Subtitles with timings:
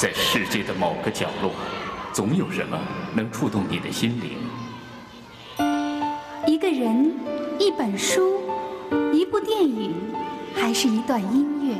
[0.00, 1.52] 在世界的某个角落，
[2.10, 2.80] 总有什么
[3.14, 4.38] 能触动你的心灵。
[6.46, 7.14] 一个人，
[7.58, 8.40] 一本书，
[9.12, 9.92] 一部电影，
[10.54, 11.76] 还是一段音乐？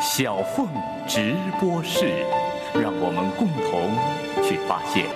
[0.00, 0.66] 小凤
[1.06, 2.24] 直播室，
[2.72, 5.06] 让我们共同去发现。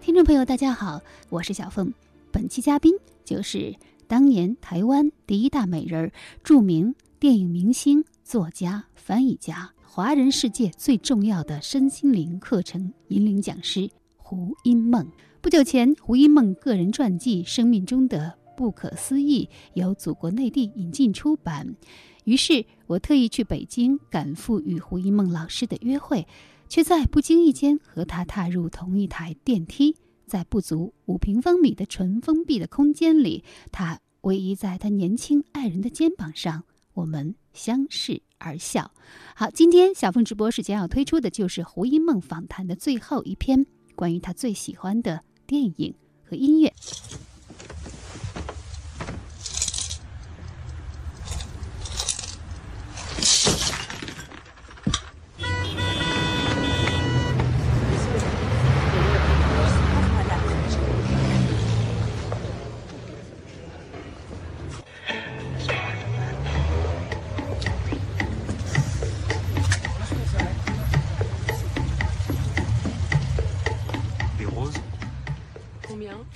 [0.00, 1.92] 听众朋友，大家好，我是小凤。
[2.30, 3.74] 本期嘉宾就是
[4.06, 6.12] 当年台湾第一大美人、
[6.44, 15.08] 著名电影明星、作家、翻译家，华人世界最重要的身心灵课程引领讲师胡因梦。
[15.40, 21.76] 不久前，胡因梦个人传记《生命中的不可思议》由祖国内地引进出版，
[22.24, 26.26] 于是我特意去北京赶赴与胡因梦老师的约会，
[26.68, 29.94] 却在不经意间和他踏入同一台电梯。
[30.26, 36.64] 在不足五平方米的纯封闭的空间里，他偎依在他年轻爱人的肩膀上，
[36.94, 38.92] 我们相视而笑。
[39.34, 46.72] 好，今天小凤直播室将要推出的就是胡因梦访谈的最后一篇，关于他最喜欢的电影和音乐。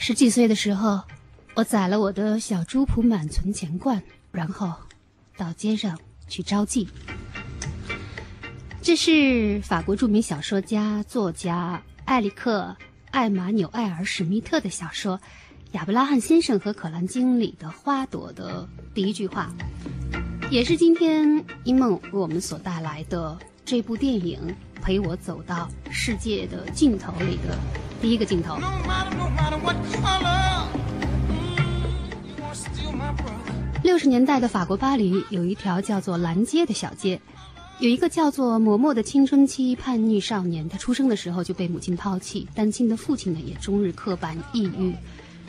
[0.07, 1.03] 十几岁的时候，
[1.55, 4.73] 我宰了我的小猪铺满存钱罐，然后
[5.37, 5.99] 到街上
[6.29, 6.87] 去招妓。
[8.81, 12.77] 这是法国著名小说家、作家艾利克·
[13.11, 15.19] 艾玛纽埃尔·史密特的小说
[15.73, 19.53] 《亚伯拉罕先生和可兰经》里的花朵的第一句话，
[20.53, 24.39] 也是今天一梦为我们所带来的这部电影
[24.81, 27.59] 《陪我走到世界的尽头》里的
[28.07, 28.57] 第一个镜头。
[33.83, 37.21] 六十年代的法国巴黎有一条叫做蓝街的小街，
[37.81, 40.69] 有一个叫做嬷嬷的青春期叛逆少年。
[40.69, 44.95] 他出生的时候就被母亲抛弃，单亲的父亲呢也终日刻板抑郁。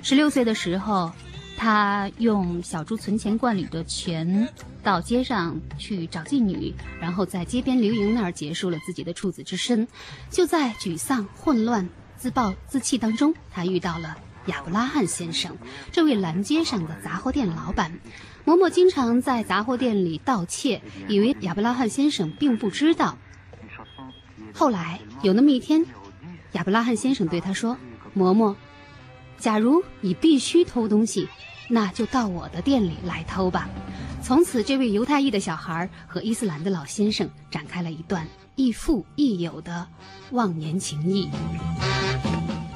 [0.01, 1.11] 十六岁的时候，
[1.57, 9.87] 他用小猪存钱罐里的钱到街上去找妓女，然后在街边流营那儿结束了自己的处子之身。
[10.31, 11.87] 就在沮丧、混乱、
[12.17, 14.17] 自暴自弃当中，他遇到了。
[14.47, 15.57] 亚伯拉罕先生，
[15.91, 17.99] 这位蓝街上的杂货店老板，
[18.45, 23.17] 嬷嬷经常在杂货店里盗窃，以为亚伯拉罕先生并不知道。
[24.53, 25.85] 后来有那么一天，
[26.53, 27.77] 亚伯拉罕先生对他说
[28.15, 28.55] ：“嬷嬷，
[29.37, 31.27] 假如你必须偷东西，
[31.69, 33.67] 那就到我的店里来偷吧。”
[34.23, 39.85] 从此，这位犹太裔的小孩和伊斯兰的老先生展开了一段亦父亦友的
[40.31, 41.29] 忘年情谊。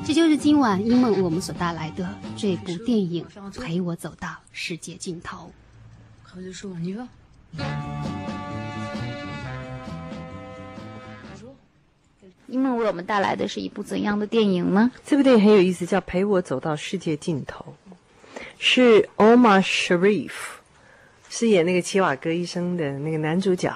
[0.04, 3.26] 这就是今晚因梦我们所带来的这部电影
[3.62, 5.52] 《陪我走到世界尽头》。
[12.48, 14.92] 因梦为我们带来的是一部怎样的电影呢？
[15.06, 17.74] 这部电影很有意思，叫《陪我走到世界尽头》，
[18.60, 20.32] 是 Omar Sharif
[21.30, 23.74] 饰演那个齐瓦戈医生的那个男主角。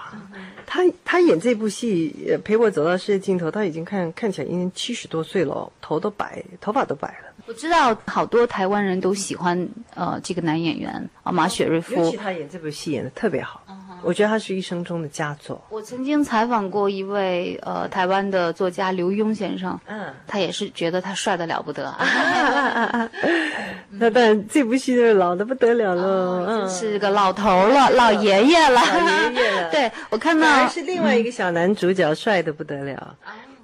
[0.66, 7.34] 他他演这部戏，陪我走到世界尽头，他已经看看起来已经七十多岁了，头都白，头发都白了。
[7.48, 13.64] 我知道好多台湾人都喜欢呃这个男演员啊马雪瑞夫，尤其他演这部戏演的特别好。
[14.06, 15.60] 我觉得他是一生中的佳作。
[15.70, 21.92] 我曾经采访过一位呃台湾的作家刘墉先生，嗯，他也是觉得他帅的了不得。
[23.90, 29.70] 那但这部戏是老的不得了了，嗯，是个老头了，老爷爷了，老爷爷了。
[29.74, 33.16] 对我看到是另外一个小男主角，帅的不得了。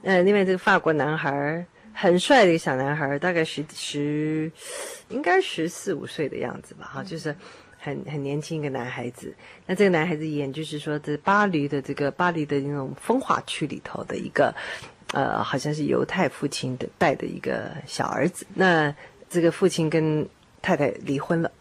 [0.02, 1.64] 嗯，另外这个法国男孩
[1.94, 4.52] 很帅的一个小男孩，大概十十，
[5.10, 7.36] 应该十四五岁的样子吧，哈，就是。
[7.84, 9.34] 很很年轻一个男孩子，
[9.66, 14.54] 那这个男孩子演就是说，在巴黎的这个巴黎的那种风华区里头的一个，
[15.14, 18.46] 呃，好像是犹太父亲的带的一个小儿子。
[18.54, 18.94] 那
[19.28, 20.28] 这个父亲跟
[20.62, 21.52] 太太离婚了，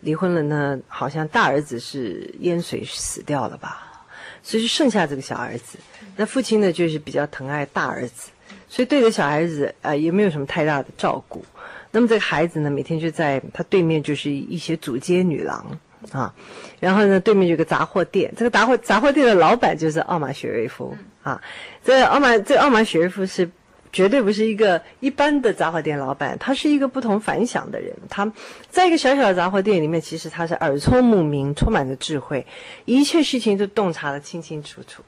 [0.00, 4.04] 离婚了呢，好像大儿子是淹水死掉了吧，
[4.42, 5.78] 所以就剩下这个小儿子。
[6.16, 8.32] 那父亲呢，就是比较疼爱大儿子，
[8.68, 11.44] 所以对着小孩子啊，也没有什么太大的照顾。
[11.92, 15.78] 那么这个孩子呢，每天就在他对面就是一些主街女郎
[16.12, 16.34] 啊，
[16.78, 21.40] 然后呢，对面有个杂货店，这个杂货杂货店的老板就是奥马雪瑞夫啊。
[21.84, 23.50] 这奥马这奥马雪瑞夫是
[23.92, 27.92] 绝对不是一个一般的杂货店老板，他是一个不同凡响的人。
[28.08, 28.32] 他
[28.68, 32.46] 在一个小小的杂货店里面，其实他是耳聪目明，充满着智慧，
[32.84, 35.02] 一切事情都洞察的清清楚楚。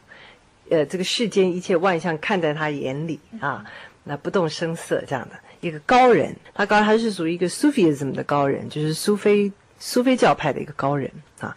[0.68, 3.64] 呃，这个世间一切万象看在他眼里啊，
[4.04, 6.36] 那不动声色这样的一个高人。
[6.52, 11.10] 他高他是属于一个 Sufism 的高人，就是苏菲苏菲教派的一个高人
[11.40, 11.56] 啊。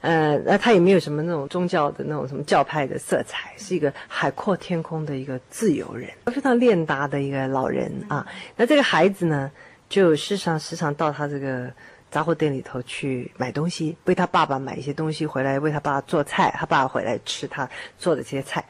[0.00, 8.26] 呃，那他也没有什么那种宗教的那种什么教派的色彩，是一个海阔天空的一个自由人，非常练达的一个老人啊。
[8.54, 9.50] 那这个孩子呢，
[9.88, 11.72] 就时常时常到他这个
[12.10, 17.66] 杂货店里头去买东西，为他爸爸买一些东西回来，为他爸爸做菜，他爸爸回来吃他
[17.98, 18.62] 做的这些菜。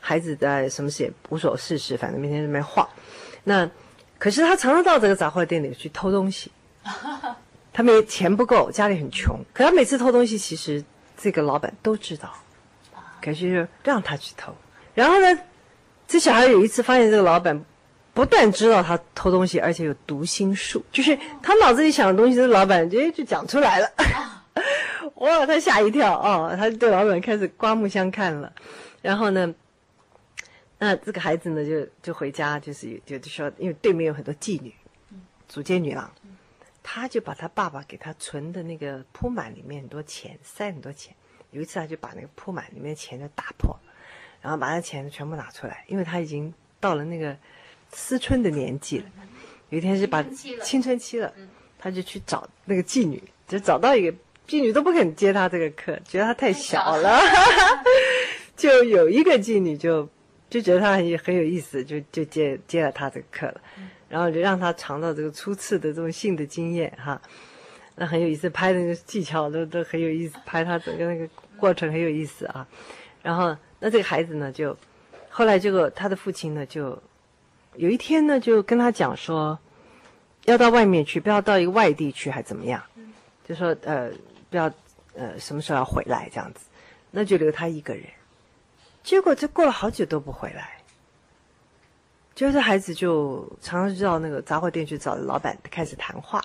[0.00, 2.86] 孩子在什么事也无所事事，反正每天在那边晃。
[3.42, 3.66] 那
[4.24, 6.50] 可是他常常到这个杂货店里去偷东西。
[7.74, 9.38] 他没钱不够，家里很穷。
[9.52, 10.82] 可他每次偷东西，其实
[11.14, 12.32] 这个老板都知道，
[13.20, 14.50] 可是让他去偷。
[14.94, 15.38] 然后呢，
[16.08, 17.62] 这小孩有一次发现这个老板
[18.14, 23.90] 不但知道他偷东西，而且有读心术，就是他脑子里想的东西，这老板直接就讲出来了。
[25.16, 28.50] 哇，他吓一跳哦，他对老板开始刮目相看了。
[29.02, 29.52] 然后呢，
[30.78, 34.74] 那这个孩子呢就就回家，就是就就说，因为对面有很多妓女，
[35.48, 36.10] 主街女郎。
[36.86, 41.14] 他就把他爸爸给他存的那个铺满里面很多钱，塞很多钱。
[41.50, 43.74] 有一次，他就把那个铺满里面的钱就打破，
[44.42, 47.34] 然后把那钱全部拿出来，因为他已经到了那个
[47.90, 49.06] 思春的年纪了。
[49.70, 50.22] 有一天是把
[50.62, 51.32] 青春期了，
[51.78, 54.14] 他就去找那个妓女，就找到一个
[54.46, 57.18] 妓女都不肯接他这个课，觉得他太小了。
[58.54, 60.06] 就有一个妓女就
[60.54, 63.60] 就觉得他很很有意思，就就接接了他这个课了。
[64.08, 67.20] 然后就让他尝到这个初次的这种性的经验哈，
[67.96, 72.64] 那很有意思，拍的那个技巧都都很有意思，拍他整个那个过程很有意思啊。
[73.20, 74.76] 然后那这个孩子呢，就
[75.28, 76.96] 后来这个他的父亲呢，就
[77.74, 79.58] 有一天呢，就跟他讲说，
[80.44, 82.80] 要到外面去，不要到一个外地去，还怎么样？
[83.48, 84.08] 就说呃，
[84.48, 84.72] 不要
[85.14, 86.60] 呃，什么时候要回来这样子，
[87.10, 88.04] 那就留他一个人。
[89.04, 90.72] 结果这过了好久都不回来。
[92.34, 96.42] 就是孩子就常常到那个杂货店去找老板开始谈话，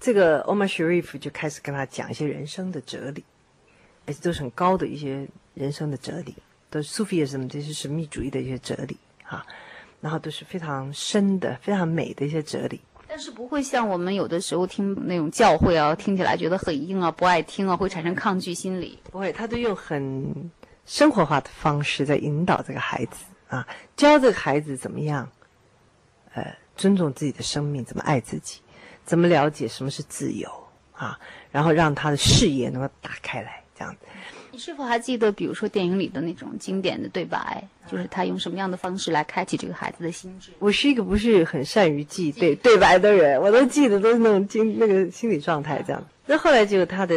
[0.00, 3.22] 这个 Omar Sharif 就开始跟他讲一些人生的哲理，
[4.04, 6.34] 而且都是很高的一些人生的哲理，
[6.70, 9.46] 都是苏菲什么这些神秘主义的一些哲理啊，
[10.00, 12.80] 然后都是非常深的、非常美的一些哲理。
[13.06, 18.98] 但是不会像我们有的时候听那种教诲啊，听起来觉得很硬啊，不爱听啊，会产生抗拒心理。
[19.04, 20.50] 不会，他都用很
[20.86, 23.24] 生活化的方式在引导这个孩子。
[23.48, 23.64] 啊，
[23.96, 25.30] 教这个孩子怎么样，
[26.34, 26.44] 呃，
[26.76, 28.60] 尊重自己的生命，怎么爱自己，
[29.04, 30.50] 怎么了解什么是自由
[30.92, 31.16] 啊，
[31.52, 33.98] 然后让他的视野能够打开来，这样子。
[34.50, 40.50] 你是否还记得，比如说电影里的那种经典的对白，就是他用什么样的方式来开启这个孩子的心智？
[40.58, 46.04] 我是一个不是很善于记对对白的人，我都记得都是那种经那个心理状态这样。
[46.26, 47.14] 那后来就他的，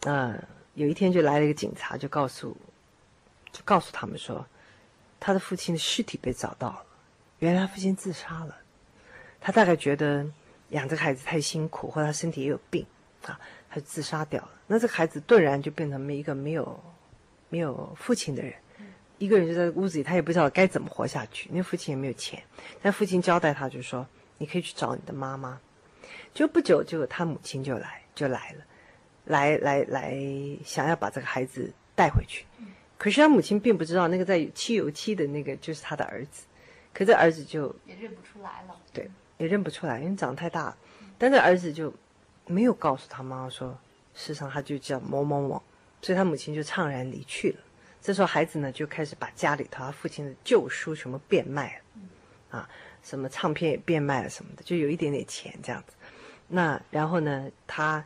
[0.00, 0.34] 呃，
[0.74, 2.56] 有一天就来了一个警察，就告诉，
[3.52, 4.44] 就告诉他们说。
[5.24, 6.86] 他的父亲的尸体被找到了，
[7.38, 8.56] 原来他父亲自杀了。
[9.40, 10.26] 他大概觉得
[10.70, 12.84] 养这个孩子太辛苦，或者他身体也有病
[13.24, 13.38] 啊，
[13.70, 14.50] 他就自杀掉了。
[14.66, 16.82] 那这个孩子顿然就变成了一个没有
[17.50, 18.52] 没有父亲的人，
[19.18, 21.48] 一个人就在屋子里，他也不知道该怎么活下去。
[21.52, 22.42] 那父亲也没有钱，
[22.82, 24.04] 但父亲交代他，就说
[24.38, 25.60] 你可以去找你的妈妈。
[26.34, 28.64] 就不久，就他母亲就来就来了，
[29.26, 30.20] 来来来，
[30.64, 32.44] 想要把这个孩子带回去。
[33.02, 36.44] 可是他母亲并不知道那个在漆油漆的那个就是他的儿子，
[36.94, 38.76] 可这儿子就也认不出来了。
[38.92, 40.76] 对，也认不出来，因为长得太大了。
[41.18, 41.92] 但这儿子就
[42.46, 43.76] 没有告诉他妈妈说，
[44.14, 45.60] 事实上他就叫某某某，
[46.00, 47.58] 所以他母亲就怅然离去了。
[48.00, 51.76] 这时候孩子呢就开始把家里头他父亲的旧书什么变卖
[52.52, 52.70] 了，啊，
[53.02, 55.94] 什么唱片也变卖了什么的，就有一点点钱这样子。
[56.46, 58.04] 那然后呢，他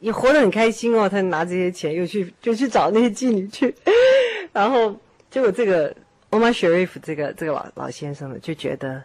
[0.00, 3.74] 也活得很开心哦，他拿这些钱又去就去找那些妓女去。
[4.52, 4.94] 然后
[5.30, 5.94] 结果这个
[6.30, 9.02] Omar Sharif 这个这个老老先生呢，就觉得，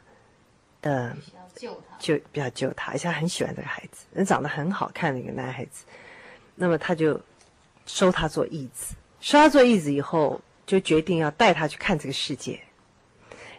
[0.81, 1.15] 呃，
[1.55, 5.85] 救他，就比较救他，而且很喜欢这个孩子，人长得很好看的一个男孩子。
[6.55, 7.19] 那么他就
[7.85, 12.59] 收他做义子，收他做义子以后，就决定要带他去看这个世界。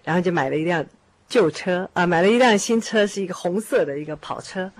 [0.02, 0.84] 然后就买了一辆
[1.28, 4.70] 旧车啊，买了一辆新车，是一个红色的一个跑车。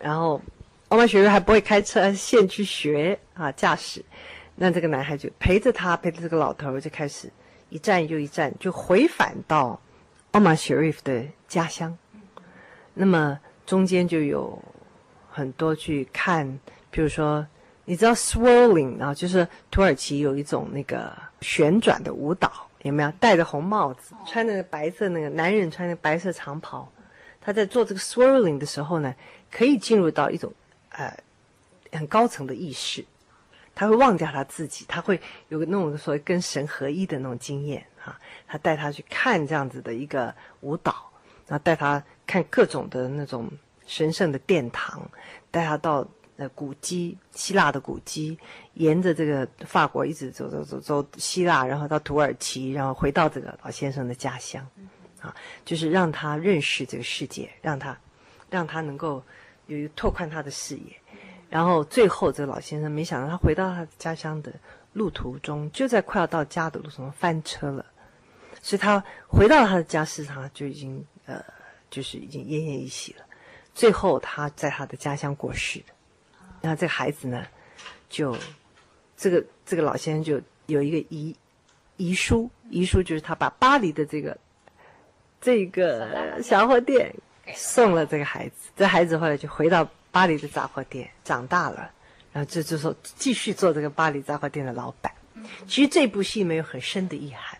[0.00, 0.42] 然后
[0.88, 4.04] Omar Sharif 还不会开车，现去学啊驾驶。
[4.60, 7.30] 那这个男孩就陪着他，陪着这个老头就开始
[7.70, 9.80] 一站又一站，就回返到
[10.32, 11.96] 奥马雪瑞夫的家乡。
[12.94, 14.60] 那么中间就有
[15.30, 16.58] 很多去看，
[16.90, 17.46] 比如说
[17.84, 22.50] 你知道 swirling 啊，就是土耳其有一种那个旋转的舞蹈，
[22.82, 26.90] 有没有戴着红帽子，穿那个白色那个男人穿那个白色长袍，
[27.40, 29.14] 他在做这个 swirling 的时候呢，
[29.52, 30.52] 可以进入到一种
[30.90, 31.16] 呃
[31.92, 33.04] 很高层的意识，
[33.78, 35.20] 他会忘掉他自己，他会
[35.50, 38.18] 有个那种所谓跟神合一的那种经验啊。
[38.44, 40.92] 他带他去看这样子的一个舞蹈，
[41.46, 43.48] 然后带他看各种的那种
[43.86, 45.08] 神圣的殿堂，
[45.52, 46.04] 带他到
[46.38, 48.36] 呃古迹，希腊的古迹，
[48.74, 54.66] 沿着这个法国一直走走走走希腊，然后到土耳其，然后回到这个老先生的家乡，
[55.20, 55.32] 啊，
[55.64, 57.96] 就是让他认识这个世界，让他
[58.50, 59.22] 让他能够
[59.68, 61.00] 有一个拓宽他的视野。
[61.50, 64.52] 然后最后，这个老先生没想到，他回到他家乡的
[64.92, 67.84] 路途中，就在快要到家的路上翻车了。
[68.60, 71.42] 所以他回到他的家，事实上就已经呃，
[71.88, 73.24] 就是已经奄奄一息了。
[73.74, 75.86] 最后他在他的家乡过世的。
[76.60, 77.46] 然后这个孩子呢，
[78.08, 78.36] 就
[79.16, 81.34] 这个这个老先生就有一个遗
[81.96, 84.36] 遗书，遗书就是他把巴黎的这个
[85.40, 87.14] 这个小货店
[87.54, 88.70] 送了这个孩子。
[88.76, 91.90] 这孩子后来就回到巴黎的杂货店长大了，
[92.32, 95.12] 然后就就说继续做这个巴黎杂货店的老板。
[95.66, 97.58] 其实这部戏没有很深的意涵。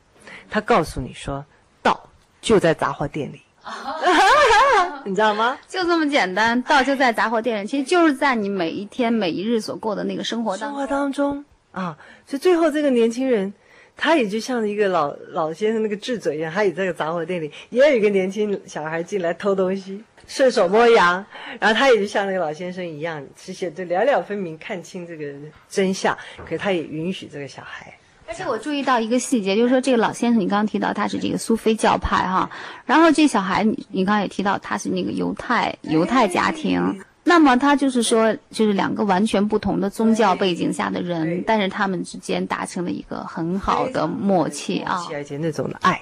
[0.50, 1.45] 他告诉你说，
[1.83, 2.09] 道
[2.40, 3.43] 就在杂货店里，
[5.05, 5.59] 你知道吗？
[5.69, 11.97] 就这么简单，道就在杂货店里，其实就是在你每一天每一日所过的那个生活当中生活当中啊。
[12.26, 13.52] 所以最后这个年轻人，
[13.97, 21.25] 他也就像一个老老先生那个智者一样，他也在个杂货店里，也有一个年轻小孩进来偷东西，顺手摸羊，
[21.58, 25.25] 然后他也就像那个老先生一样，其实就了了分明，看清这个
[25.68, 26.16] 真相，
[26.47, 27.92] 可他也允许这个小孩。
[28.28, 32.50] 而且我注意到一个细节，就是说这个老先生，你刚刚提到他是这个苏菲教派哈，
[32.85, 45.99] 然后这小孩你你刚刚也提到他是那个犹太犹太家庭，那么他就是说就是两个完全不同的宗教背景下的人，但是他们之间达成了一个很好的默契啊，而且那种的爱。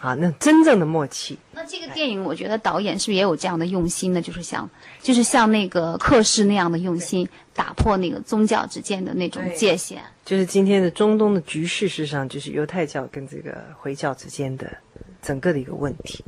[0.00, 1.38] 啊，那真正的默契。
[1.52, 4.20] 那这个电影，我觉得导演是不是也有这样的用心呢？
[4.20, 4.68] 就是像，
[5.00, 10.02] 就是像那个克氏那样的用心，打破那个宗教之间的那种界限。
[10.24, 14.70] 就是今天的中东的局势，事实上就是犹太教跟这个回教之间的
[15.22, 16.22] 整个的一个问题。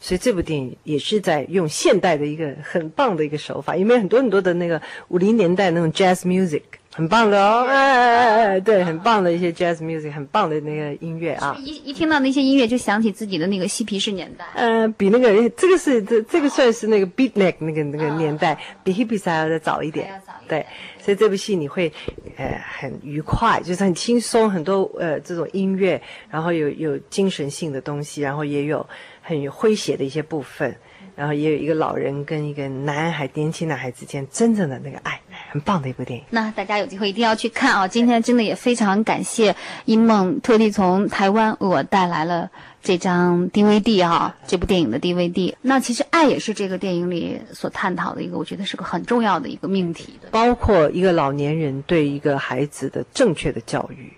[0.00, 6.62] 所以这部电影也是在用现代的一个很棒的一个手法，因为很多很多的那个五零年代那种 jazz music。
[6.94, 11.56] 很棒的哦，哎哎哎，对，很棒的一些 jazz music，很棒的那个音乐啊！
[11.58, 14.44] 一一听到那些音乐，就想起自己的那个嬉皮士年代。
[14.54, 20.20] 呃，比那个这个是这这个算是那个 beatnik 那个那个年代，比 hippies 还要再早一点。
[20.46, 20.66] 对，
[21.00, 21.90] 所以这部戏你会
[22.36, 28.86] 呃很愉快，就是很轻松，很多呃这种音乐，然后有有精神性的东西，然后也有
[29.22, 30.76] 很有诙谐的一些部分。
[31.14, 36.24] 然后也有一个老人跟一个男孩、年轻男孩之间真正的那个爱，很棒的一部电影。
[36.30, 37.86] 那大家有机会一定要去看啊！
[37.86, 39.54] 今天真的也非常感谢
[39.84, 42.50] 英梦特地从台湾为我带来了
[42.82, 45.54] 这张 DVD 哈，这部电影的 DVD。
[45.60, 50.28] 那其实爱也是这个电影里所探讨的一个，我觉得是个很重要的一个命题的。
[50.30, 54.14] 包括一个老年人对一个孩子的正确的教育，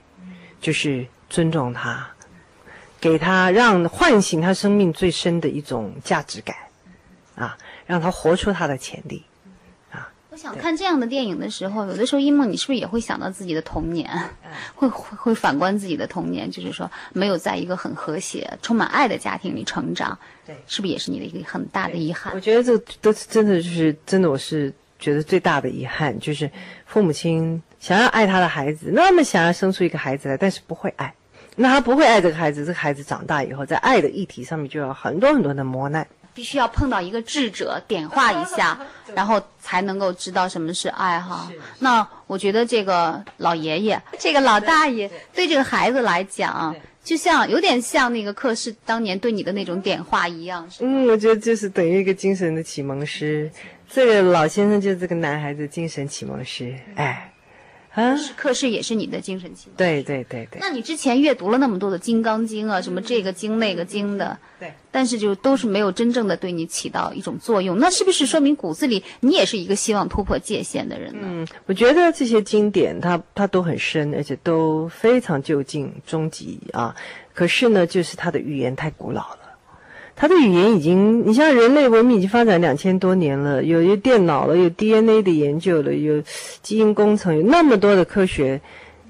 [0.60, 2.06] 就是尊重他，
[3.00, 6.54] 给他让唤醒他生命最深的一种价值感。
[7.34, 9.24] 啊，让他活出他的潜力，
[9.90, 10.12] 啊！
[10.30, 14.08] 我想看这样的电影的时候，有的时候，一梦，你是不是也会想到自己的童年？
[14.74, 22.32] 会会会反观自己的童年，就是说，没有在一个很和谐、充满爱的家庭里成长，对，是不是也是你的一个很大的遗憾？
[22.34, 26.48] 我觉得这都是真的，就是真的，我是觉得最大的遗憾，就是
[26.86, 31.12] 父母亲想要爱他的孩子，那么想要生出一个孩子来，但是不会爱，
[31.56, 36.06] 那他不会爱这个孩子，这个孩子长大以后，在爱的议题上面就有很多很多的磨难。
[36.34, 38.78] 必须要碰到一个智者点化一下，
[39.14, 41.48] 然后才能够知道什么是爱哈。
[41.78, 50.68] 那我觉得这个老爷爷，这个老大爷对这个孩子来讲，就像有点像那个克氏当年对你的那种点化一样。
[50.80, 53.50] 嗯，我觉得就是等于一个精神的启蒙师。
[53.88, 57.30] 这个老先生就是这个男孩子精神启蒙师，哎。
[57.94, 59.76] 啊，课室也是你的精神启蒙。
[59.76, 60.58] 对对对对。
[60.60, 64.72] 那你之前阅读了那么多的《金刚经》啊，什么这个经那个经的，对。
[64.90, 71.20] 但是就都是没有真正的对你起到一种作用，那是不是说明骨子里你也是一个希望突破界限的人呢？
[71.22, 76.94] 嗯，我觉得这些经典它它都很深，而且都非常就近终极啊。
[77.32, 79.38] 可是呢，就是它的语言太古老了。
[80.16, 86.22] 他的语言已经，你像人类文明已经发展两千多年了，有有电脑了，有 DNA 的研究了，有
[86.62, 88.60] 基因工程，有那么多的科学，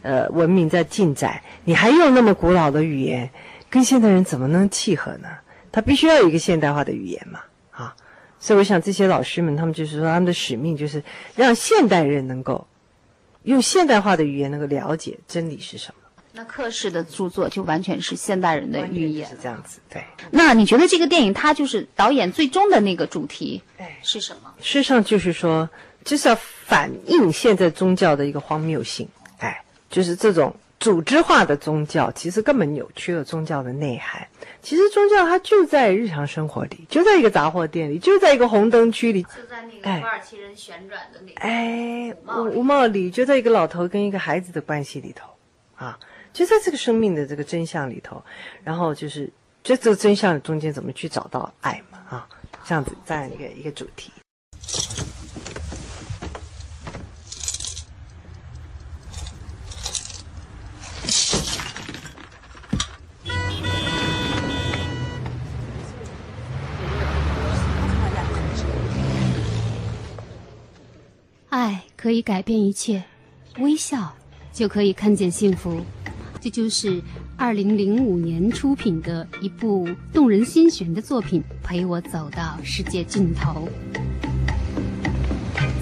[0.02, 3.28] 呃，文明在进展，你还用那么古老的语言，
[3.68, 5.28] 跟现代人怎么能契合呢？
[5.70, 7.94] 他必须要有一个现代化的语言嘛，啊，
[8.38, 11.02] 所以我想这些老师们，他们就是说，他们的使命就是
[11.37, 12.66] 让现代人能够
[13.42, 16.03] 用现代化的语言能够了解真理是什么。
[16.36, 19.36] 那克氏的著作就完全是现代人的寓言是。
[19.40, 20.02] 这样子，对。
[20.30, 24.52] 那你觉得这个电影它就是导演最终的那个主题哎是什么？
[24.60, 25.70] 事实上就是说，
[26.04, 29.08] 就是要反映现在宗教的一个荒谬性。
[29.38, 34.26] 哎，就是这种组织化的宗教，其实根本扭曲了宗教的内涵。
[34.60, 39.22] 其实宗教它就在日常生活里，就在一个杂货店里，就在一个红灯区里。
[39.22, 41.40] 就在那个土耳其人旋转的那个。
[41.40, 42.12] 哎，
[42.42, 45.28] 吴吴帽里就在一个老头跟一个孩子的关系里头，
[45.76, 45.98] 啊，
[46.34, 48.20] 就在这个生命的这个真相里头，
[48.64, 52.28] 然后就是就这个真相中间怎么去找到爱嘛，啊，
[52.64, 54.10] 这样子这样一个一个主题。
[71.48, 73.04] 爱可以改变一切，
[73.60, 74.12] 微笑
[74.52, 75.80] 就可以看见幸福。
[76.44, 77.00] 这就是
[77.38, 83.66] 二零零五年出品的一部动人心弦的作品《陪我走到世界尽头》。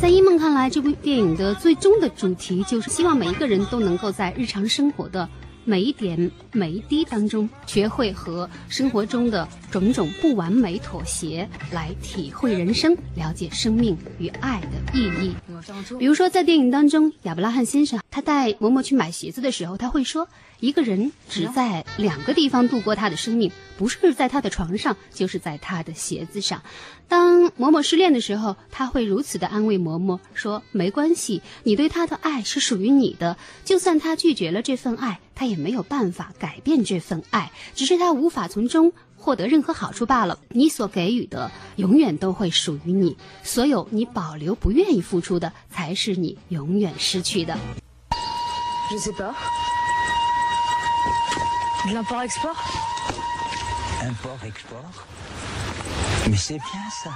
[0.00, 5.28] 在一梦看来，这部电影的最终的主题就是希望每一个人都能够在日常生活的
[5.64, 15.34] 每一点每一滴当中，学会和生活中的种种不完美妥协，来体会人生，了解生命与爱的意义。
[15.98, 20.28] 比如说，在电影当中，亚伯拉罕先生他带嬷嬷去买鞋子的时候，他会说
[20.60, 26.62] ：“一个人只在两个地方度过他的生命，不是在他的床上，就是在他的鞋子上。”
[27.08, 38.92] 当嬷嬷失恋的时候，他会如此的安慰嬷嬷说：“没关系，你对他的爱是属于你的，就算他拒绝了这份爱，他也没有办法改变这份爱，只是他无法从中。”
[39.22, 40.40] 获得任何好处罢了。
[40.48, 47.56] 你所给予的永远都会属于你，所有你保留不愿意付出的，才是你永远失去的。
[48.92, 49.32] Je sais pas.
[51.88, 52.62] De l'import-export?
[54.02, 55.06] Import-export?
[56.28, 57.10] Mais c'est bien ça.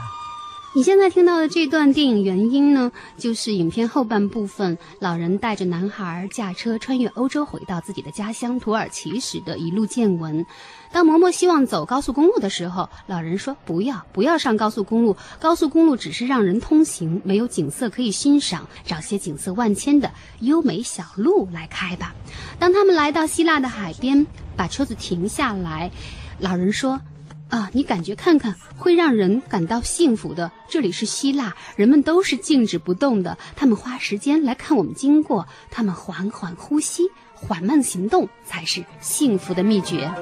[0.76, 10.44] 你现在听到的这段电影原音呢，就是影片后半部分，老人带着男孩驾车穿越欧洲回到自己的家乡土耳其时的一路见闻。
[10.92, 22.14] 当嬷嬷希望走高速公路的时候，老人说：“不要，不要上高速公路，高速公路只是让人通行，没有景色可以欣赏，找些景色万千的优美小路来开吧。”
[22.60, 25.90] 当他们来到希腊的海边，把车子停下来，
[26.38, 27.00] 老人说。
[27.48, 30.50] 啊，你感觉看看，会让人感到幸福的。
[30.68, 37.04] 这里是希腊，人们都是静止不动的，他们花时间来看我们经过，他们缓缓呼吸，
[37.34, 40.12] 缓慢行动才是幸福的秘诀。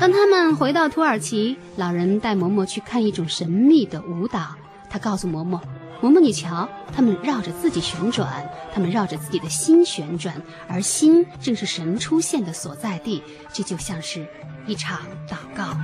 [0.00, 4.56] 当他们回到土耳其，老人带嬷嬷去看一种神秘的舞蹈，
[4.88, 5.60] 他告诉嬷嬷
[6.00, 14.26] ：“嬷嬷，你瞧，他们绕着自己旋转，他们绕着自己的心旋转，而心正是神出现的所在地，这就像是。”
[14.66, 15.76] 一场祷告。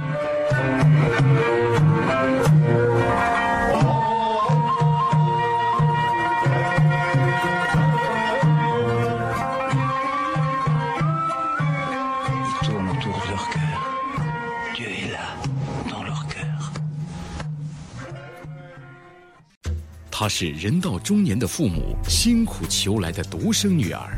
[20.22, 24.16] 他是人到中年的父母辛苦求来的独生女儿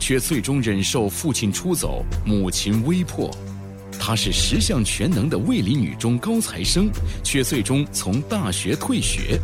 [0.00, 3.30] 却最终忍受父亲出走母亲微迫
[4.04, 6.90] 她是十项全能的卫理女中高材生，
[7.22, 9.38] 却最终从大学退学。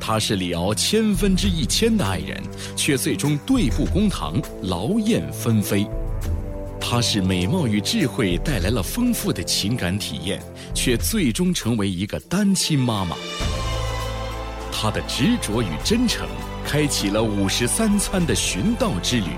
[0.00, 2.40] 她是李敖千分之一千的爱人，
[2.76, 5.84] 却最终对簿公堂，劳燕分飞。
[6.80, 10.40] 她是美貌与智慧带来了丰富的情感体验，
[10.72, 13.16] 却最终成为一个单亲妈妈。
[14.70, 16.28] 她的执着与真诚，
[16.64, 19.30] 开启了五十三餐的寻道之旅，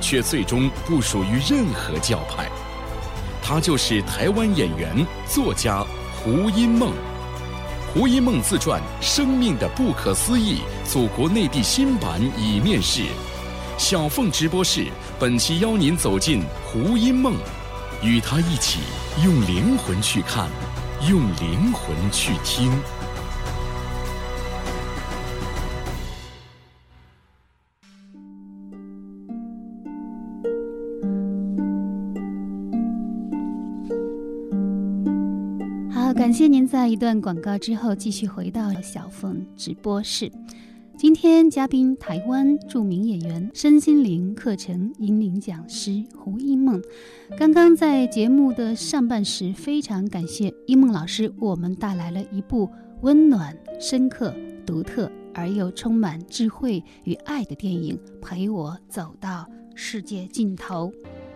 [0.00, 2.48] 却最终不属于任何教派。
[3.52, 5.84] 她就是台湾演员、作家
[6.14, 6.92] 胡因梦。
[7.92, 13.02] 胡因梦自传《生命的不可思议》祖国内地新版已面世。
[13.76, 14.86] 小凤直播室
[15.18, 17.34] 本期邀您走进胡因梦，
[18.04, 18.78] 与他一起
[19.24, 20.48] 用灵魂去看，
[21.08, 22.70] 用灵魂去听。
[36.40, 40.32] 谢您在一段广告之后继续回到小凤直播室。
[40.96, 46.80] 今天嘉宾台湾著名演员、身心灵课程引领讲师胡一梦。
[47.36, 52.70] 刚刚在节目的上半时，非常感谢一梦老师，为我们带来了一部
[53.02, 60.90] 温暖、深刻、独特而又充满智慧与爱的电影《陪我走到世界尽头》。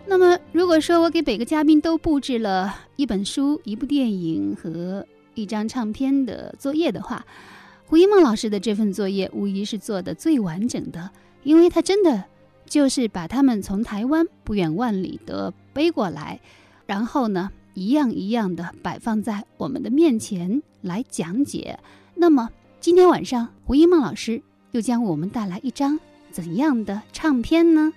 [0.07, 7.25] 那么，如果说我给每个嘉宾都布置了一本书、一部电影和一张唱片的作业的话，
[7.87, 11.09] 胡一梦老师的这份作业无疑是做的最完整的，
[11.43, 12.23] 因为他真的
[12.65, 16.39] 就是把他们从台湾不远万里的背过来，
[16.85, 21.79] 然后呢，一样一样的摆放在我们的面前来讲解。
[22.13, 24.41] 那么今天晚上，胡一梦老师
[24.71, 25.99] 又将为我们带来一张
[26.31, 27.91] 怎样的唱片呢？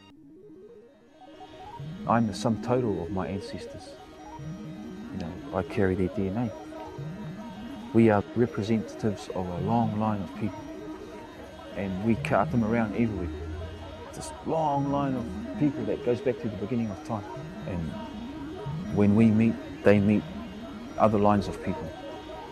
[2.09, 3.91] I'm the sum total of my ancestors.
[5.13, 6.51] You know, I carry their DNA.
[7.93, 10.65] We are representatives of a long line of people,
[11.77, 13.29] and we cart them around everywhere.
[14.15, 17.25] This long line of people that goes back to the beginning of time.
[17.67, 20.23] And when we meet, they meet
[20.97, 21.93] other lines of people.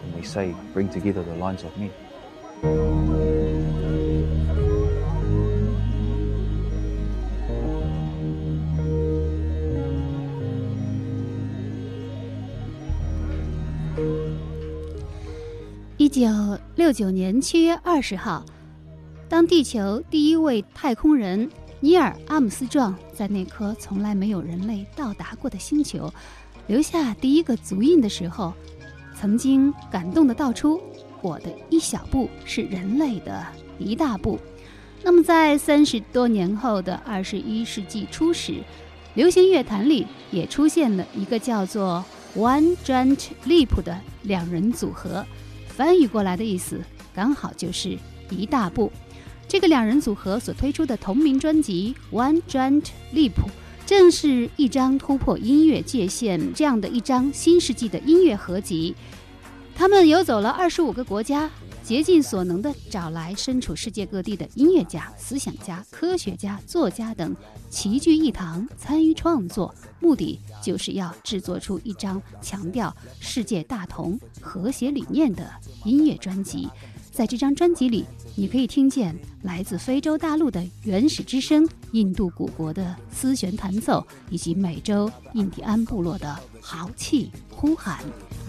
[0.03, 3.36] And we say, bring together the lines of men.
[16.17, 18.43] 九六九年七月二十号，
[19.29, 21.47] 当地球第一位太空人
[21.79, 26.11] 尼尔·阿姆斯壮在那颗从来没有人类到达过的星球
[26.69, 28.55] 留下第一个足印的时候，
[29.15, 30.81] 曾经感动的道出
[31.21, 33.47] ：“我的一小步是人类的
[33.79, 34.39] 一大步。”
[35.05, 38.63] 那么，在三十多年后的二十一世纪初时，
[39.13, 42.03] 流行乐坛里也出现了一个叫做
[42.35, 45.23] One Giant Leap 的两人组合。
[45.77, 46.81] 翻译过来的意思
[47.15, 47.99] 刚好就是
[48.31, 48.91] 一大步。
[49.47, 53.31] 这个两人组合所推出的同名专辑《One Giant Leap》，
[53.85, 58.95] 正是一张突破音乐界限这样的一张新世纪的音乐合集。
[59.75, 61.51] 他们游走了二十五个国家，
[61.87, 67.33] 竭尽所能地找来身处世界各地的音乐家、思想家、科学家、作家等
[67.71, 75.49] 齐聚一堂参与创作，目的就是要制作出一张强调世界大同、和谐理念的
[75.85, 76.69] 音乐专辑。
[77.17, 88.01] 在这张专辑里，你可以听见来自非洲大陆的原始之声、印度古国的丝弦弹奏，以及美洲印第安部落的豪气呼喊。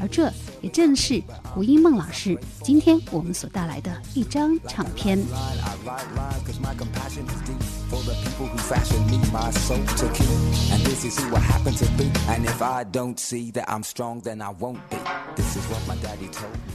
[0.01, 0.29] 而这
[0.61, 1.23] 也正是
[1.55, 5.17] 胡因梦老师今天我们所带来的一张唱片。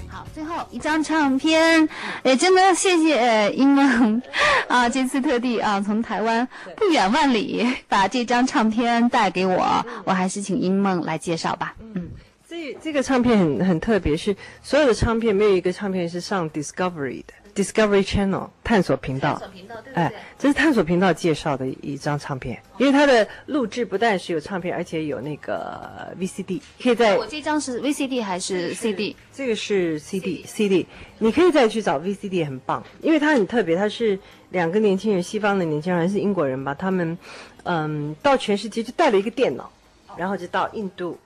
[0.08, 1.88] 好，最后一张唱片，
[2.22, 4.22] 也真的谢谢英梦
[4.68, 6.46] 啊，这次特地啊从台湾
[6.76, 11.74] 不远万里把这张唱片带给我，我还是请英梦来介绍吧。
[11.94, 12.08] 嗯，
[12.48, 17.34] 这这个唱片很很特别，是所有的唱片没有一个唱片是上 Discovery 的。
[17.54, 19.40] Discovery Channel 探索频道。
[19.52, 29.14] 频道对哎，这是探索频道介绍的一张唱片，因为它的录制不但是有唱片，而且有那个 VCD，可以在我这张是 VCD 还是 CD？
[29.32, 30.86] 这个是 CD CD，
[31.18, 34.18] 你可以再去找 VCD，很棒，因为它很特别，它是
[34.50, 37.16] 两个年轻人，西方的年轻人还是英国人吧，他们
[37.64, 39.70] 嗯到全世界就带了一个电脑，
[40.16, 41.18] 然后就到印度，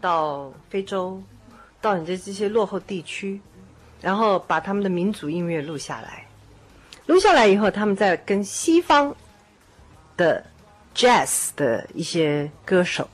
[0.00, 1.22] 到非洲，
[1.80, 3.40] 到你的这些落后地区，
[4.02, 6.26] 然后把他们的民族音乐录下来，
[7.06, 9.14] 录下来以后，他们再跟西方
[10.16, 10.44] 的
[10.94, 13.08] jazz 的一些歌手，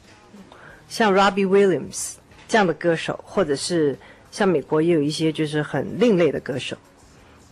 [0.88, 2.14] 像 Robbie Williams
[2.48, 3.96] 这样的歌手，或者是
[4.30, 6.76] 像美国也有一些就是很另类的歌手，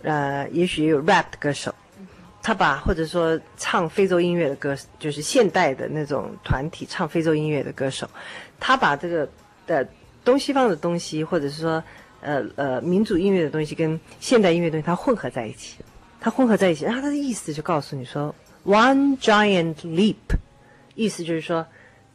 [0.02, 1.74] 呃，也许也有 rap 的歌手，
[2.42, 8.08] 他把或者说唱非洲音乐的歌，就是现代的那种团体唱非洲音乐的歌手，
[8.58, 9.28] 他把这个
[9.66, 9.86] 的
[10.24, 11.82] 东西方的东西，或者是说
[12.20, 15.76] 呃呃民族音乐的东西跟现代音乐的东西，它混合在一起，
[16.20, 20.16] 它混合在一起，然后它的意思就告诉你说，one giant leap，
[20.94, 21.66] 意思就是说，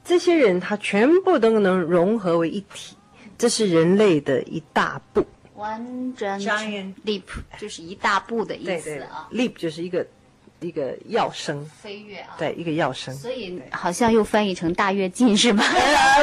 [0.04, 2.96] 这些人他全部都能融合为一体，
[3.38, 5.26] 这是人类的一大步。
[5.56, 7.22] One giant leap
[7.60, 10.06] 就是一大步的意对对思啊，，leap 就是一个
[10.62, 12.36] 一个跃升，飞跃啊。
[12.38, 13.14] 对，一个跃升。
[13.16, 15.64] 所以好像又翻译成大跃进是吗？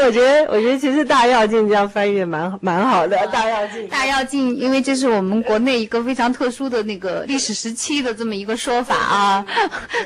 [0.05, 3.89] 我觉得，我觉得其实大跃进这样翻译蛮蛮好的，大跃进。
[3.89, 9.47] 大跃进，因为这是我们国内一个非常特殊的那个历史时期的这么一个说法啊，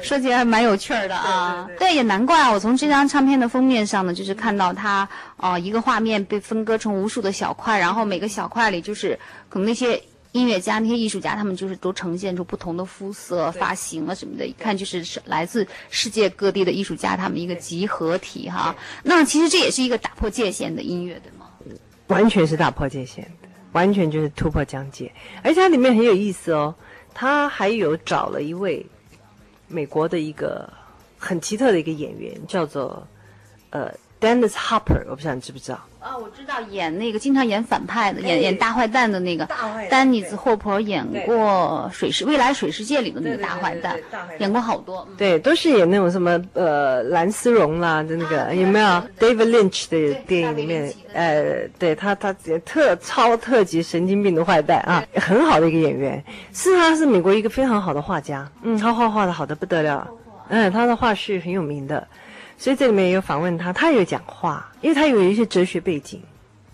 [0.02, 1.68] 说起来还蛮有趣的啊。
[1.78, 9.18] 对，也难怪啊，我从这张唱片的封面上呢，就是看到它啊、一个画面被分割成无数的小块，然后每个小块里就是
[9.50, 10.02] 可能那些。
[10.32, 18.74] 音乐家那些艺术家，他们就是都呈现出不同的肤色、发型啊什么的，一看就是是来自世界各地的艺术家，他们一个集合体哈。
[19.02, 21.46] 那其实这也是一个打破界限的音乐，对吗？
[22.08, 25.10] 完全是打破界限的，完全就是突破疆界。
[25.42, 26.74] 而且它里面很有意思哦，
[27.14, 28.84] 他还有找了一位
[29.68, 30.70] 美国的一个
[31.18, 33.06] 很奇特的一个演员，叫做
[33.70, 33.92] 呃
[34.22, 35.78] ，Dennis Hopper，我不知道你知不知道？
[36.00, 43.96] 啊，我知道演那个经常演反派的，演哎演大坏蛋的那个大坏蛋丹尼斯霍珀演过《水世未来水世界》里的那个大坏蛋
[44.38, 45.06] 演过好多。
[45.08, 48.86] 嗯对，都是演那种什么呃蓝丝绒啦的那个，有没有
[49.20, 50.92] David Lynch 的电影里面？
[51.12, 52.32] 呃，对他他
[52.64, 56.22] 特超特级神经病的坏蛋啊， 很好的一个演员。
[56.52, 60.08] 是他是美国一个非常好的画家，嗯，他画画的好的不得了，
[60.48, 62.04] 嗯，他的画是很有名的，
[62.62, 66.22] 所以这里面也有访问他，他有讲话，因为他有一些哲学背景，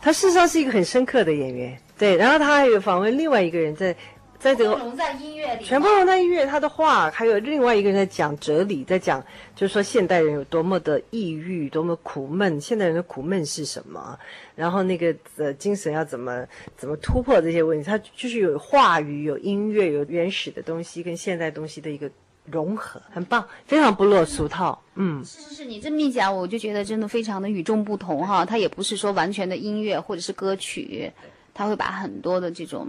[0.02, 1.80] 他事实上是一个很深刻的演员。
[1.96, 3.96] 对，然后他还有访问另外一个人在。
[4.40, 9.20] 在这个融在音乐里，全部融在音乐，他的话，还有另外一个人在讲哲理，在讲
[9.56, 14.16] 就是说现代人有多么的抑郁，多么苦闷，现代人的苦闷是什么？
[14.54, 16.46] 然后那个呃精神要怎么
[16.76, 17.84] 怎么突破这些问题？
[17.84, 22.08] 他就是有话语、有音乐、有原始的东西跟现代东西的一个
[22.50, 24.80] 融合，很棒，非常不落俗套。
[24.94, 28.44] 嗯，是是是，你这么一讲，我就觉得真的非常的与众不同哈。
[28.44, 31.12] 它也不是说完全的音乐或者是歌曲，
[31.54, 32.86] 它会把很多的这种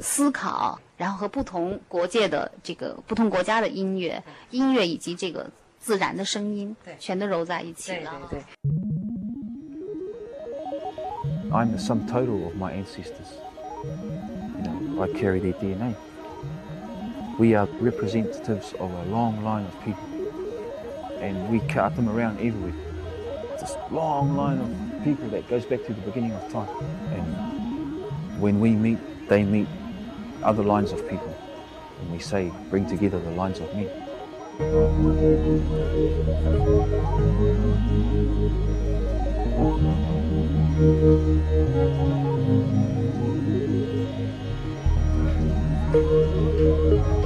[0.00, 8.12] 思考，然后和不同国界的这个不同国家的音乐、音乐以及这个自然的声音，全都揉在一起了。
[8.30, 8.42] 对。
[11.48, 13.38] I'm the sum total of my ancestors.
[13.84, 15.94] You know, I carry their DNA.
[17.38, 20.08] We are representatives of a long line of people,
[21.20, 22.72] and we cut them around everywhere.
[23.60, 26.68] This long line of people that goes back to the beginning of time.
[27.12, 29.68] And when we meet, they meet
[30.42, 31.34] other lines of people,
[32.00, 33.90] and we say, bring together the lines of men.
[46.78, 47.25] 那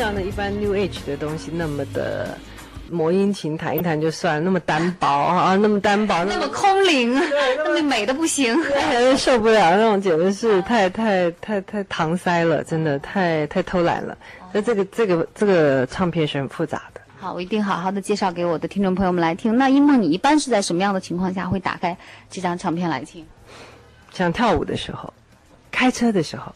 [0.00, 2.34] 像那一般 New Age 的东西那么的
[2.90, 7.12] 魔音琴弹一弹就算了，那么单薄啊，那么单薄，那么空灵，
[7.58, 8.56] 那么美的不行。
[9.18, 14.16] 受不了，那种简直是太太太太搪塞了，真的太太偷懒了。
[14.52, 17.00] 那这个这个这个唱片是很复杂的。
[17.18, 19.54] 好，我一定好好的介绍给我的听众朋友们来听。
[19.54, 21.94] 那一梦，你一般是在什么样的情况下会打开
[22.30, 23.22] 这张唱片来听？
[24.14, 25.12] 想跳舞的时候，
[25.70, 26.50] 开车的时候。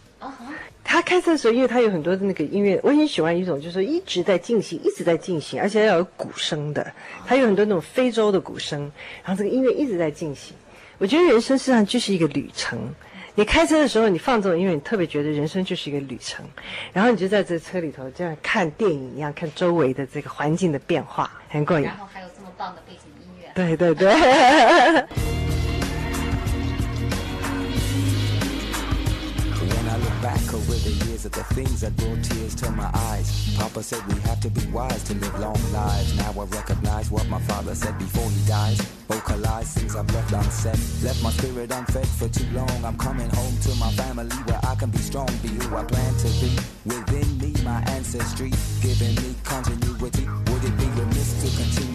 [0.85, 6.93] 他开车的时候，因为他有很多的那个音乐，我很喜欢一种，就是说一直在进行，一直在进行，而且要有鼓声的。
[7.27, 8.81] 他有很多那种非洲的鼓声，
[9.25, 10.55] 然后这个音乐一直在进行。
[10.99, 12.79] 我觉得人生实际上就是一个旅程。
[13.35, 16.47] 你开车的时候，你放这种音乐，你特别觉得人生就是一个旅程。
[16.93, 21.85] 然后你就在这车里头，就像看电影一样，看周围的这个环境的变化，很过瘾。
[21.85, 23.51] 然后还有这么棒的背景音乐。
[23.55, 25.05] 对对对。
[30.25, 34.01] back over the years of the things that brought tears to my eyes, Papa said
[34.07, 36.17] we have to be wise to live long lives.
[36.17, 38.81] Now I recognize what my father said before he dies.
[39.07, 40.81] Vocalize things I've left unsaid.
[41.05, 42.85] Left my spirit unfed for too long.
[42.87, 46.15] I'm coming home to my family where I can be strong, be who I plan
[46.17, 46.51] to be.
[46.87, 50.25] Within me, my ancestry, giving me continuity.
[50.49, 51.94] Would it be remiss to continue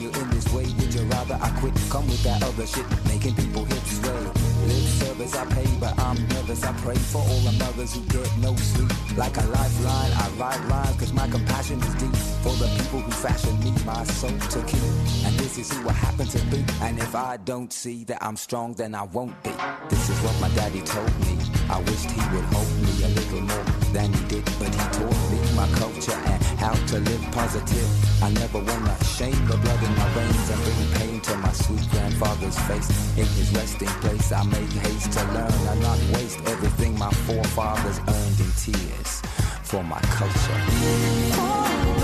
[0.54, 0.66] way?
[0.80, 1.74] Would you rather I quit?
[1.90, 4.20] Come with that other shit, making people hips sway.
[4.68, 6.64] Lip service I pay, but I'm nervous.
[6.64, 8.92] I pray for all the mothers who get no sleep.
[9.18, 12.16] Like a lifeline, I write lines, cause my compassion is deep.
[12.44, 14.82] For the people who fashion me, my soul to keep.
[15.26, 16.64] And this is who I happen to be.
[16.82, 19.52] And if I don't see that I'm strong, then I won't be.
[19.90, 21.38] This is what my daddy told me.
[21.70, 25.22] I wished he would hold me a little more than he did, but he taught
[25.32, 27.90] me my culture and how to live positive.
[28.24, 31.90] I never wanna shame the blood in my veins and bring pain to my sweet
[31.92, 32.90] grandfather's face.
[33.18, 38.00] In his resting place, I make haste to learn and not waste everything my forefathers
[38.00, 39.22] earned in tears
[39.64, 41.99] for my culture.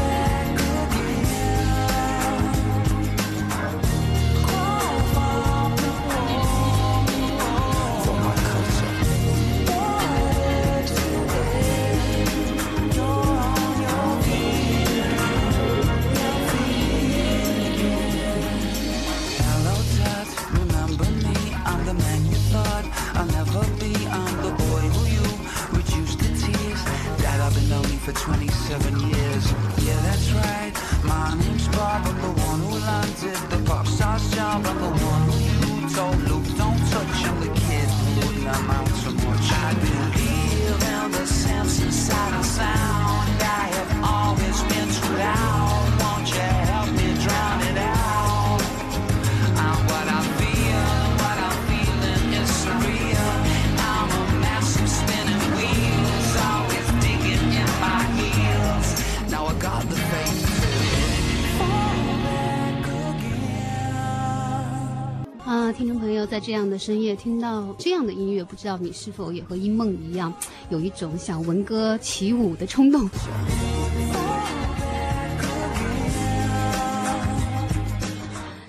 [66.36, 70.34] 在这样的深夜听到这样的音乐，不知道你是否也和一梦一样，
[70.70, 73.10] 有一种想闻歌起舞的冲动？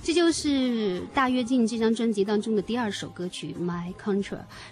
[0.00, 4.22] 这就是《大跃进》这张专辑当中的第二首歌曲《My Contra》，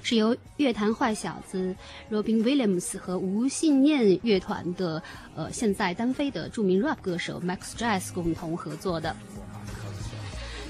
[0.01, 1.75] 是由乐坛坏小子
[2.13, 5.03] Robin Williams 和无信念乐团的
[5.35, 9.17] 呃现在单飞的著名 rap 歌手 Max Jazz 共同合作的。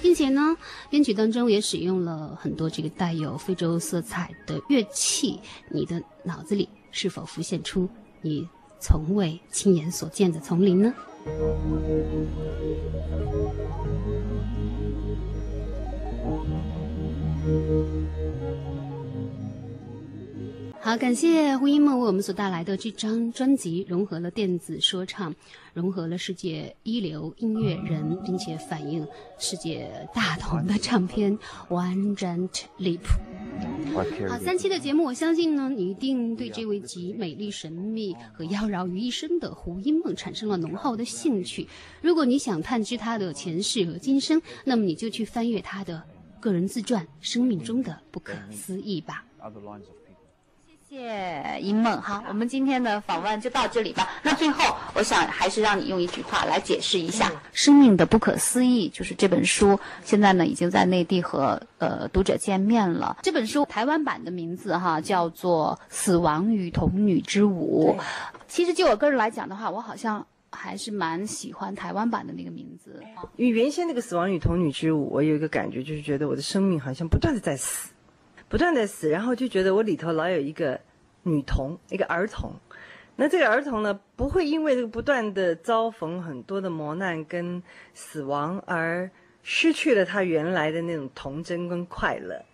[0.04, 0.54] 并且呢，
[0.90, 5.40] 编曲当中也使用了很多这个带有非洲色彩的乐器。
[5.70, 7.88] 你的脑子里是否浮现出
[8.20, 8.46] 你
[8.78, 10.92] 从未亲眼所见的丛林呢？
[20.84, 25.34] 好，感谢胡因梦为我们所带来的这张专辑，融合了电子说唱，
[25.72, 31.38] 融合了世界一流音乐人，并且反映世界大同的唱片
[31.70, 33.00] 《One Giant Leap》。
[34.28, 41.66] 好，三期的节目，我相信呢，你一定对这位集美丽、神秘和妖娆于一身的胡因梦产生了浓厚的兴趣。
[42.02, 46.02] 如果你想探知他的前世和今生，那么你就去翻阅他的
[46.40, 49.24] 个人自传《生命中的不可思议》吧。
[50.94, 52.00] 谢谢一梦。
[52.00, 54.08] 好，我们今天的访问就到这里吧。
[54.22, 63.16] 那最后，我想还是让你用一句话来解释一下《生命的不可思议》，就是这本书现在呢已经在内地和呃读者见面了。
[63.24, 67.96] 这本书台湾版的名字哈叫做《死亡与童女之舞》。
[68.46, 73.02] 其实就我个人来讲的话，我好像还是蛮喜欢台湾版的那个名字。
[73.34, 77.90] 因为原先那个《死亡与童女之舞》，我有一个感觉，就是觉得我的生命好像不断的在死，
[78.48, 80.80] 不断的死，然后就觉得我里头老有一个
[81.22, 82.52] 女童，一个儿童。
[83.16, 87.62] 那这个儿童呢，不会因为这个不断的遭逢很多的磨难跟
[87.94, 89.08] 死亡而
[89.42, 92.44] 失去了他原来的那种童真跟快乐，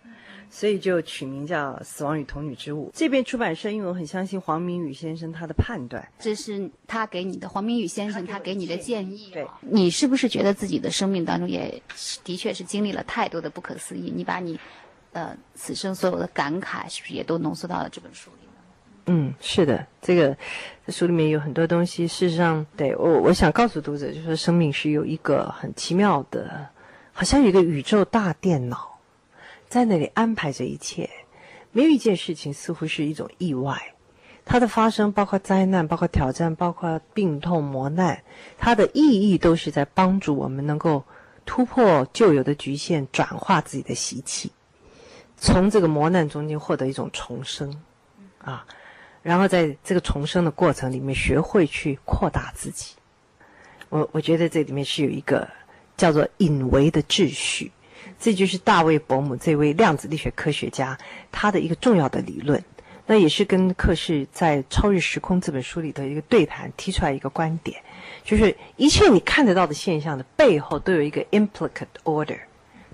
[0.51, 2.89] 所以就取名叫《死亡与童女之舞》。
[2.93, 9.31] 这边出版社，因为我很相信黄明宇先生他的判断，这是他给你的黄明宇先生他给你的建议。
[9.33, 11.81] 对，你是不是觉得自己的生命当中也
[12.23, 14.11] 的确是经历了太多的不可思议？
[14.15, 14.59] 你把你
[15.13, 18.37] 呃此生所有的感慨，是不是也都浓缩到了这本书里？
[19.07, 20.37] 嗯，是的，这个
[20.89, 22.07] 书里面有很多东西。
[22.07, 26.69] 事实上，对我我想告诉读者，就是说生命是有一个很奇妙的，
[27.11, 28.99] 好像有一个宇宙大电脑
[29.67, 31.09] 在那里安排着一切。
[31.71, 33.93] 没有一件事情似乎是一种意外，
[34.45, 38.21] 它的发生，包括灾难，包括挑战，包括病痛磨难，
[38.57, 41.03] 它的意义都是在帮助我们能够
[41.45, 44.51] 突破旧有的局限，转化自己的习气，
[45.41, 47.81] 从这个磨难中间获得一种重生，
[48.37, 48.63] 啊。
[49.23, 52.93] 然后在这个重生的过程里面，学会去扩大自己。
[53.89, 55.49] 我我觉得这里面是有一个
[55.97, 57.71] 叫做隐微的秩序，
[58.19, 60.97] 这就是大卫伯姆这位量子力学科学家
[61.31, 62.63] 他的一个重要的理论。
[63.07, 67.83] 那也是跟克氏在《超越时空》这本书里的一个对谈提出来一个观点，
[68.23, 72.39] 就是一切你看得到的现象的背后都有一个 implicate order，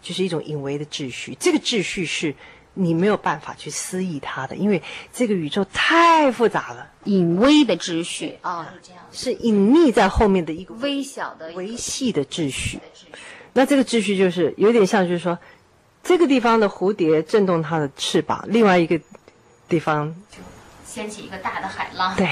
[0.07, 1.35] 就是一种隐微的秩序。
[1.39, 2.33] 这个秩序是。
[2.79, 4.79] 你没有办法去思议它的，因为
[5.11, 6.87] 这个宇宙太复杂了。
[7.05, 12.79] 隐微的秩序啊、是这样，是隐秘在后面的一个微小的维系的秩序。
[13.53, 15.39] 那这个秩序就是有点像，就是说，
[16.03, 19.01] 这个地方的蝴蝶震动它的翅膀，另外一个
[19.67, 20.37] 地方就
[20.85, 22.15] 掀起一个大的海浪。
[22.15, 22.27] 对，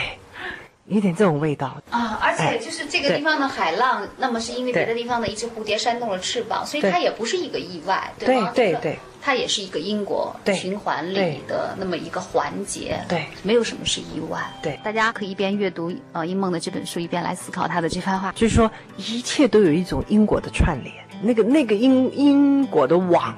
[0.88, 2.20] 有点这种味道啊！
[2.22, 13.04] 而且就是这个地方的海浪，那么是因为别的地方的一只蝴蝶扇动了翅膀，所以它也不是一个意外，对对对它也是一个因果循环里的那么一个环节。
[13.10, 14.40] 对，没有什么是意外。
[14.62, 18.32] 对大家可以一边阅读呃英梦的这本书，一边来思考他的这番话。
[18.34, 23.36] 就是说一切都有一种因果的串联，那个那个因因果的网，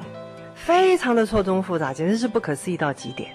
[0.54, 3.32] 非常的错综复杂，简直是不可思议到极点。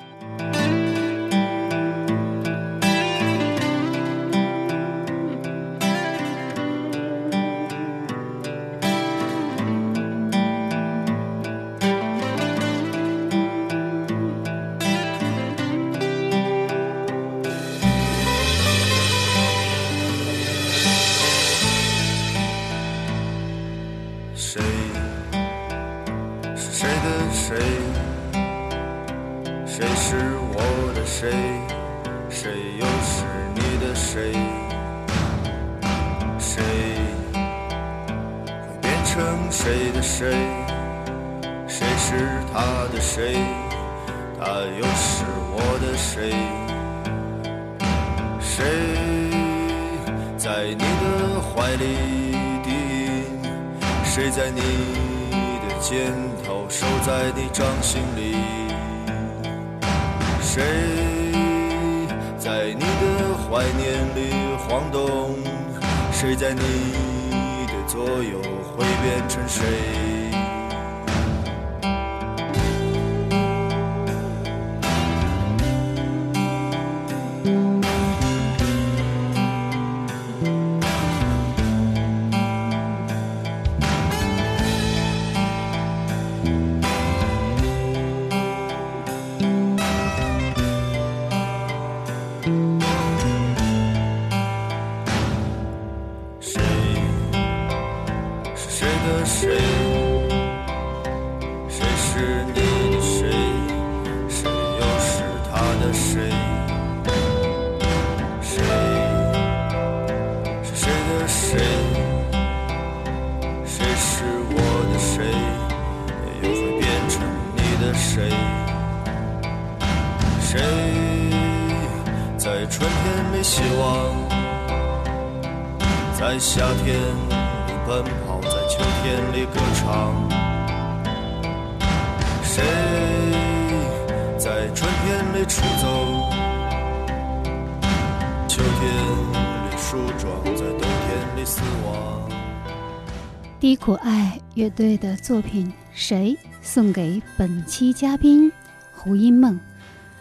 [144.55, 148.53] 乐队的作品《谁》送给本期嘉宾
[148.92, 149.59] 胡因梦。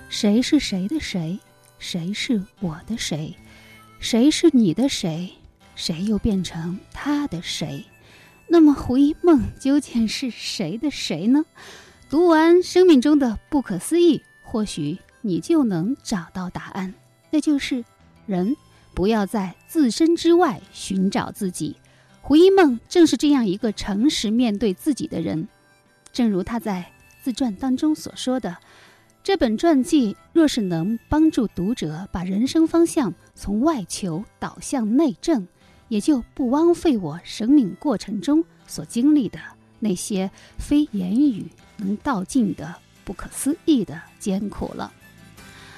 [0.07, 1.37] 谁是谁的谁？
[1.79, 3.35] 谁是我的谁？
[3.99, 5.29] 谁是你的谁？
[5.75, 7.83] 谁又变成他的谁？
[8.47, 11.43] 那么胡一梦究竟是谁的谁呢？
[12.09, 16.93] 读完生命中的不可思议，或许你就能找到答案。
[17.31, 17.83] 那就是
[18.25, 18.55] 人
[18.93, 21.75] 不要在自身之外寻找自己。
[22.21, 25.47] 胡一梦正是这样一个诚实面对自己的人。
[26.13, 26.91] 正如他在
[27.21, 28.57] 自传当中所说的。
[29.23, 35.47] 这本传记若是能帮助读者把人生方向从外求导向内正，
[35.89, 39.39] 也就不枉费我生命过程中所经历的
[39.79, 41.45] 那些非言语
[41.77, 44.91] 能道尽的不可思议的艰苦了。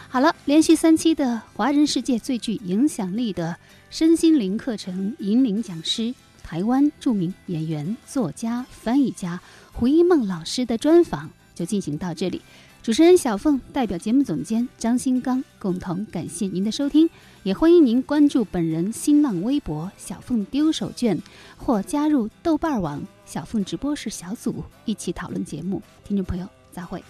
[0.08, 3.58] 好了，连续三期的华人世界最具影响力的
[3.89, 9.39] 身心灵课程引领讲师、台湾著名演员、作家、翻译家
[9.72, 12.41] 胡一梦老师的专访就进行到这里。
[12.84, 17.10] 主持人小凤代表节目总监张新刚共同感谢您的收听，
[17.44, 21.18] 也欢迎您关注本人新浪微博“小凤丢手绢”
[21.56, 25.82] 或加入豆瓣网“小凤直播室”小组一起讨论节目。
[26.04, 27.02] 听众朋友，再会。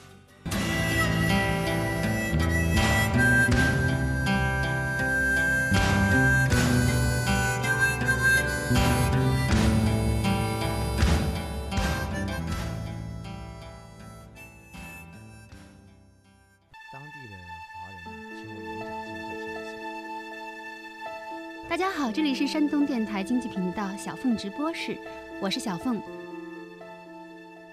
[22.14, 24.96] 这里是山东电台经济频道小凤直播室，
[25.42, 26.00] 我是小凤。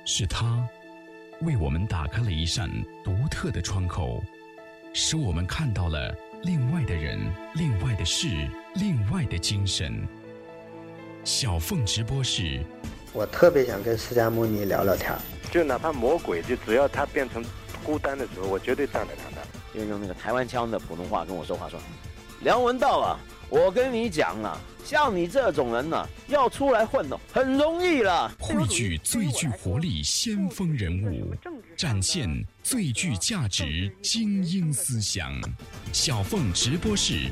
[0.06, 0.66] 是他
[1.42, 2.70] 为我们打开了一扇
[3.04, 4.24] 独特的窗口，
[4.94, 7.20] 使我们看到了另外的人、
[7.56, 10.08] 另外的事、另外的精神。
[11.22, 12.64] 小凤直播室，
[13.12, 15.14] 我特别想跟释迦牟尼聊聊天，
[15.52, 17.44] 就哪怕魔鬼，就只要他变成
[17.84, 19.78] 孤单的时候，我绝对站在他那。
[19.78, 21.78] 就用那个台湾腔的普通话跟我说话说
[22.40, 23.20] ：“梁文道啊。”
[23.50, 28.32] 我跟你讲啊，像你这种人呢、啊，要出来混哦，很容易了。
[28.38, 31.34] 汇聚最具活力先锋人物，
[31.76, 32.28] 展现
[32.62, 35.32] 最具价值精英思想。
[35.92, 37.28] 小凤直播室。